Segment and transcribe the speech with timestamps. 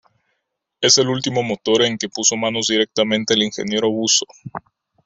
[0.81, 4.25] Es el ultimo motor en que puso manos directamente el Ingeniero Busso.